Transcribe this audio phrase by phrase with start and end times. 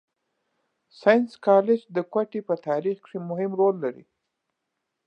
[0.99, 4.03] ساینس کالج د کوټي په تارېخ کښي مهم رول لري.